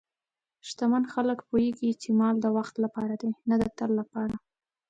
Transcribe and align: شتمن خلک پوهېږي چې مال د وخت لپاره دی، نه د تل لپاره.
شتمن 0.67 1.03
خلک 1.13 1.39
پوهېږي 1.49 1.91
چې 2.01 2.09
مال 2.19 2.35
د 2.41 2.45
وخت 2.57 2.75
لپاره 2.83 3.13
دی، 3.21 3.31
نه 3.49 3.55
د 3.61 3.63
تل 3.77 3.91
لپاره. 3.99 4.35